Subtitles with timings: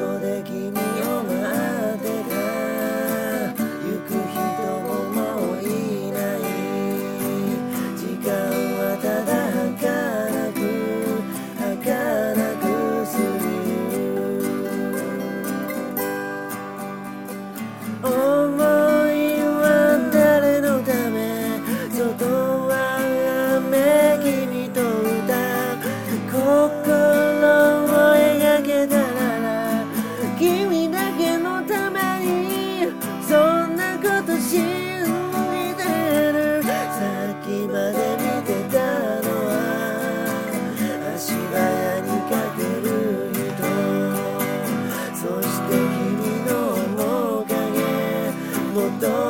[0.00, 1.69] こで君を待
[48.70, 49.29] mudou.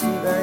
[0.00, 0.39] see that.